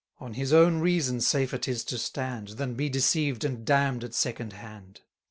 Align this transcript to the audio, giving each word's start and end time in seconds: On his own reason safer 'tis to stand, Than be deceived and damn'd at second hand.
On 0.19 0.33
his 0.33 0.51
own 0.51 0.79
reason 0.79 1.21
safer 1.21 1.59
'tis 1.59 1.83
to 1.83 1.99
stand, 1.99 2.47
Than 2.57 2.73
be 2.73 2.89
deceived 2.89 3.45
and 3.45 3.63
damn'd 3.63 4.03
at 4.03 4.15
second 4.15 4.53
hand. 4.53 5.01